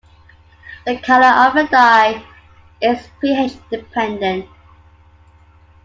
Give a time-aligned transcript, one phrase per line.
[0.87, 2.23] The color of the dye
[2.81, 4.49] is pH-dependent.